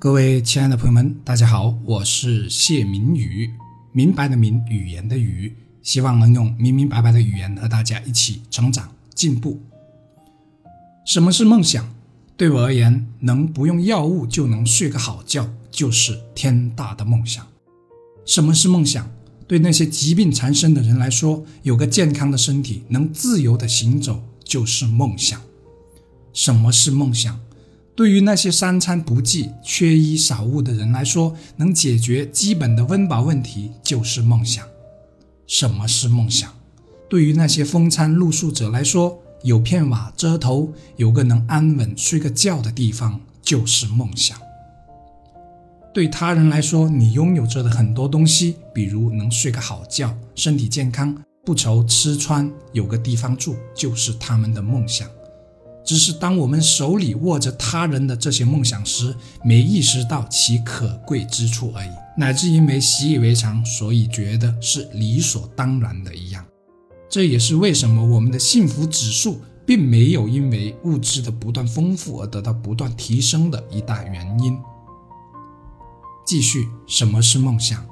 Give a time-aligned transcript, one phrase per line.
[0.00, 3.50] 各位亲爱的朋友们，大家好，我是谢明宇，
[3.92, 9.60] 明白的明，语言的语，希望能用明明白白的语言和大家一起成长进步。
[11.04, 11.86] 什么是梦想？
[12.34, 17.46] 对我而言，能不用药物就能睡个好觉，就是天大的梦想。
[18.24, 19.06] 什么是梦想？
[19.46, 25.38] 对那些疾病缠身的人来说，有个健康的身体，能自由的行走，就是梦想。
[26.32, 27.38] 什么是梦想？
[28.00, 34.66] 对于那些三餐不济、缺衣少物的人来说，能解决基本的温饱问题就是梦想。
[35.46, 36.50] 什么是梦想？
[37.10, 44.38] 对于那些风餐露宿者来说，有片瓦遮头，有个能安稳睡个觉的地方就是梦想。
[45.92, 55.06] 对他人来说，你拥有着的很多东西，比如能睡个好觉、身体健康、不愁吃穿、有个地方住，就是他们的梦想。
[55.84, 66.44] 只是当我们手里握着他人的这些梦想时，没意识到其可贵之处而已，乃至因为习以为常，所以觉得是理所当然的一样。
[67.08, 74.56] 这也是为什么我们的幸福指数并没有因为物质的不断丰富而得到不断提升的一大原因。
[76.24, 77.84] 继续，什么是梦想？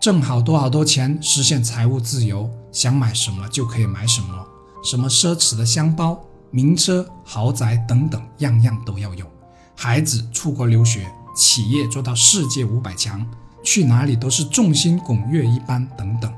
[0.00, 4.46] 挣好多好多钱，实现财务自由，想买什么就可以买什么，
[4.84, 6.24] 什么奢侈的香包。
[6.52, 9.26] 名车、豪宅等等，样样都要有。
[9.74, 13.26] 孩子出国留学，企业做到世界五百强，
[13.64, 16.32] 去哪里都是众星拱月一般，等等。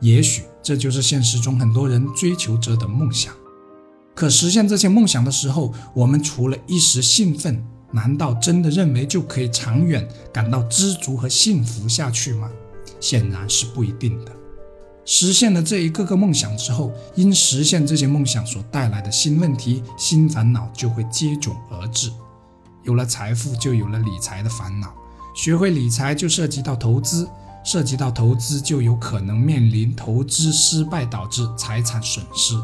[0.00, 3.32] 也许这就是现实中很多人追求者的梦想。
[4.14, 12.50] 可实现这些梦想的时候，我们除了一时兴奋，难道真的认为就可以长远感到知足和幸福下去吗？
[13.00, 14.32] 显然是不一定的。
[15.06, 22.10] 实现了这一个个梦想之后，因实现这些梦想所带来的新问题、新烦恼就会接踵而至。
[22.84, 24.88] 有了财富，就有了理财的烦恼；
[25.34, 27.26] 学会理财，就涉及到投资；
[27.64, 32.54] 涉及到投资，就有可能面临投资失败导致财产损失。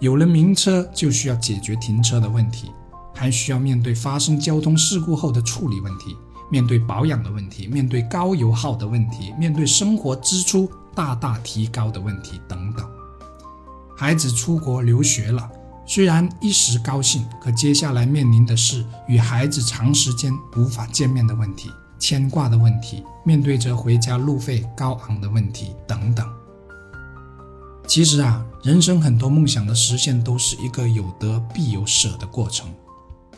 [0.00, 2.70] 有了名车，就需要解决停车的问题，
[3.14, 6.16] 还需要面对发生交通事故后的处理问题，
[6.50, 10.68] 面对保养的问题，面对高油耗的问题，面对生活支出。
[10.94, 12.86] 大大提高的问题等等，
[13.96, 15.50] 孩子出国留学了，
[15.86, 26.26] 虽然一时高兴，可接下来面临的是与孩子长时间无法见面的问题、牵挂的问题，面对着回家路费高昂的问题等等。
[27.86, 32.68] 其实啊，人生很多梦想的实现都是一个有得必有舍的过程，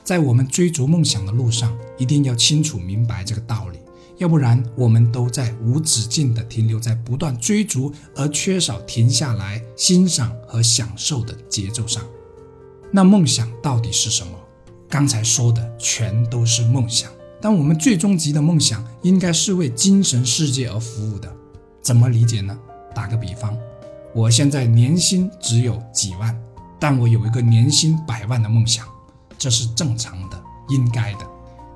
[0.05, 3.78] 在我们追逐梦想的路上，一定要清楚明白这个道理。
[4.19, 12.03] 要不然，我们都在无止境地停留在不断追逐而缺少停下来欣赏和享受的节奏上。
[12.91, 14.32] 那梦想到底是什么？
[14.88, 17.10] 刚才说的全都是梦想，
[17.43, 21.31] 但我们最终极的梦想应该是为精神世界而服务的。
[21.82, 22.59] 怎么理解呢？
[22.94, 23.55] 打个比方，
[24.15, 26.34] 我现在年薪只有几万，
[26.81, 28.87] 但我有一个年薪百万的梦想，
[29.37, 31.26] 这是正常的，应该的。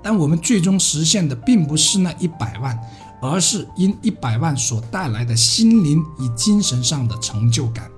[0.02, 2.78] 但我们最终实现的并不是那一百万，
[3.20, 7.90] 而是因一百万所带来的心灵与精神上的成就感。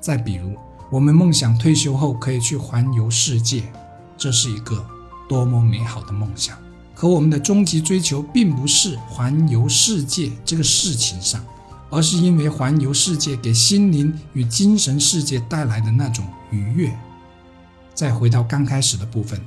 [0.00, 0.56] 再比如，
[0.90, 3.64] 我们梦想退休后可以去环游世界，
[4.16, 4.84] 这是一个
[5.28, 6.56] 多么美好的梦想。
[6.94, 11.44] 可我们的终极追求并不是环游世界这个事情上，
[11.90, 16.96] 而是因为环游世界给心灵与精神世界带来的那种愉悦。
[17.94, 19.40] 再回到刚开始的部分。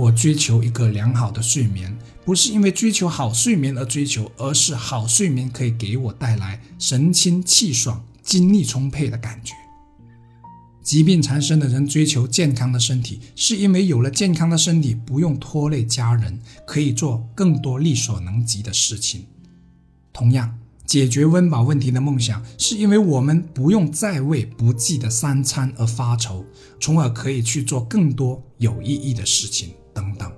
[0.00, 1.94] 我追求一个良好的睡眠，
[2.24, 9.52] 不是因为追求好睡眠而追求，而是好睡眠可以给我带来神清气爽、精力充沛的感觉。
[10.82, 19.26] 疾病缠身的人追求健康的身体，是因为有了健康的身体，不用拖累家人，可以做更多力所能及的事情。
[20.14, 26.46] 同样，解决温饱问题的梦想，是因为我们不用再为不济的三餐而发愁，
[26.80, 29.74] 从而可以去做更多有意义的事情。
[29.92, 30.30] 等等，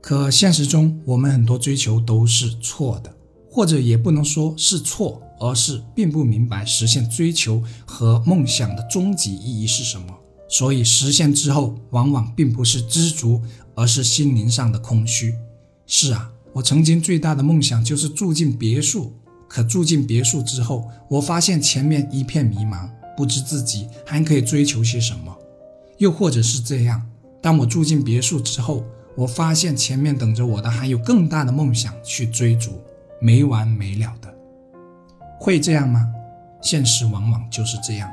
[0.00, 3.12] 可现实中我们很多追求都是错的，
[3.50, 10.06] 或者也不能说是错，而是并不明白实现追求和梦想的终极意义是什么。
[10.48, 13.42] 所以实现之后，往往并不是知足，
[13.74, 15.34] 而是心灵上的空虚。
[15.86, 19.12] 是啊，我曾经最大的梦想就是住进别墅，
[19.48, 25.36] 可住进别墅之后，我发现前面一片迷茫，不知自己还可以追求些什么。
[25.98, 27.04] 又或者是这样。
[27.46, 28.84] 当我住进别墅之后，
[29.14, 32.82] 我发现前面等着我的还有更大的梦想去追逐，
[33.20, 34.34] 没完没了的。
[35.38, 36.12] 会这样吗？
[36.60, 38.10] 现实往往就是这样。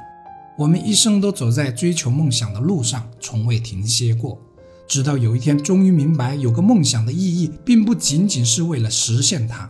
[0.55, 4.39] 我们一生都走在追求梦想的路上，从未停歇过。
[4.87, 9.67] 直到有一天终于明白，有个梦想的意义，并不仅仅是为了实现它，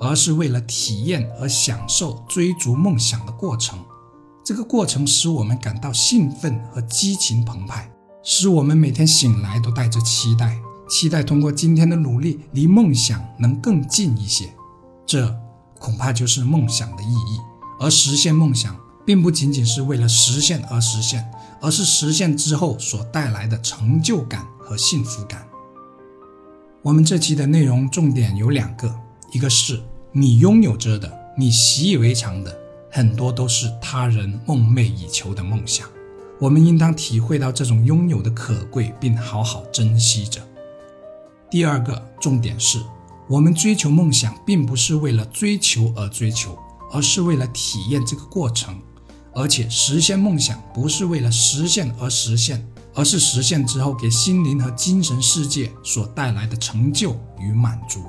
[0.00, 3.78] 而是为了体验和享受追逐梦想的过程。
[4.44, 7.88] 这个过程使我们感到兴奋和激情澎湃，
[8.28, 14.52] 使我们每天醒来都带着期待，期待通过今天的努力，离梦想能更近一些。
[15.06, 15.32] 这
[15.78, 17.38] 恐怕就是梦想的意义。
[17.78, 21.30] 而实现梦想，并不仅仅是为了实现而实现，
[21.60, 24.44] 而是实现之后所带来的成就感。
[24.58, 25.46] 和幸福感。
[26.82, 28.92] 我们这期的内容重点有两个，
[29.30, 29.80] 一个是
[30.10, 32.52] 你拥有着的，你习以为常的，
[32.90, 35.88] 很多都是他人梦寐以求的梦想。
[36.38, 40.40] 我们应当体会到这种拥有的可贵，并好好珍惜着。
[41.50, 42.80] 第二个重点是，
[43.28, 46.58] 我们追求梦想，并不是为了追求而追求，
[46.92, 48.78] 而是为了体验这个过程。
[49.34, 52.66] 而且实现梦想，不是为了实现而实现。
[52.98, 58.00] 而是实现之后给心灵和精神世界所带来的成就与满足。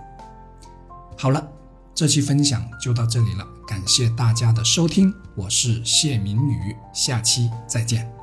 [1.18, 1.46] 好了，
[1.94, 8.17] 这期分享就到这里了，感谢大家的收听，我是谢明宇，下期再见。